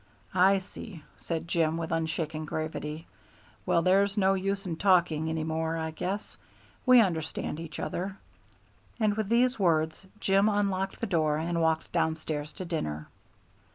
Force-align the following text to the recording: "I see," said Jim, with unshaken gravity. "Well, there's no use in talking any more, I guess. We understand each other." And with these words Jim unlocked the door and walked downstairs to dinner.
"I 0.33 0.57
see," 0.57 1.03
said 1.17 1.47
Jim, 1.47 1.77
with 1.77 1.91
unshaken 1.91 2.45
gravity. 2.45 3.05
"Well, 3.67 3.83
there's 3.83 4.17
no 4.17 4.33
use 4.33 4.65
in 4.65 4.77
talking 4.77 5.29
any 5.29 5.43
more, 5.43 5.77
I 5.77 5.91
guess. 5.91 6.37
We 6.87 6.99
understand 6.99 7.59
each 7.59 7.79
other." 7.79 8.17
And 8.99 9.13
with 9.15 9.29
these 9.29 9.59
words 9.59 10.03
Jim 10.19 10.49
unlocked 10.49 11.01
the 11.01 11.05
door 11.05 11.37
and 11.37 11.61
walked 11.61 11.91
downstairs 11.91 12.51
to 12.53 12.65
dinner. 12.65 13.09